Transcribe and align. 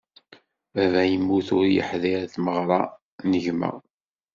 Baba 0.75 1.01
yemmut 1.11 1.47
ur 1.57 1.65
yeḥdiṛ 1.75 2.21
i 2.23 2.27
tmerɣra 2.33 2.81
n 3.29 3.31
gma. 3.43 3.71